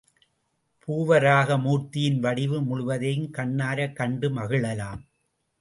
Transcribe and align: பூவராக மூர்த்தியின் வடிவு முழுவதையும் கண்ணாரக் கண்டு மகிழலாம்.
பூவராக 0.87 1.57
மூர்த்தியின் 1.59 2.19
வடிவு 2.19 2.61
முழுவதையும் 2.61 3.29
கண்ணாரக் 3.31 3.95
கண்டு 3.95 4.29
மகிழலாம். 4.29 5.01